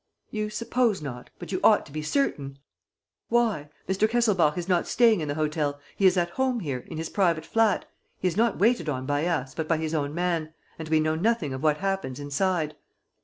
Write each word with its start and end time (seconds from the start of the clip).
"You 0.31 0.49
suppose 0.49 0.99
not? 0.99 1.29
But 1.37 1.51
you 1.51 1.59
ought 1.63 1.85
to 1.85 1.91
be 1.91 2.01
certain." 2.01 2.57
"Why? 3.29 3.69
Mr. 3.87 4.09
Kesselbach 4.09 4.57
is 4.57 4.67
not 4.67 4.87
staying 4.87 5.21
in 5.21 5.27
the 5.27 5.35
hotel; 5.35 5.79
he 5.95 6.07
is 6.07 6.17
at 6.17 6.31
home 6.31 6.61
here, 6.61 6.79
in 6.87 6.97
his 6.97 7.07
private 7.07 7.45
flat. 7.45 7.85
He 8.17 8.27
is 8.27 8.35
not 8.35 8.57
waited 8.57 8.89
on 8.89 9.05
by 9.05 9.27
us, 9.27 9.53
but 9.53 9.67
by 9.67 9.77
his 9.77 9.93
own 9.93 10.15
man; 10.15 10.55
and 10.79 10.89
we 10.89 10.99
know 10.99 11.13
nothing 11.13 11.53
of 11.53 11.61
what 11.61 11.77
happens 11.77 12.19
inside." 12.19 12.75